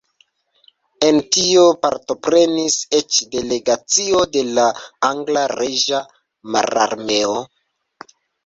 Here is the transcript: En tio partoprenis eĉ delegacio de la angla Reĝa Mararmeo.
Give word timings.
En 1.09 1.19
tio 1.35 1.65
partoprenis 1.83 2.77
eĉ 3.01 3.19
delegacio 3.37 4.23
de 4.37 4.43
la 4.57 4.67
angla 5.11 5.47
Reĝa 5.55 6.01
Mararmeo. 6.57 7.39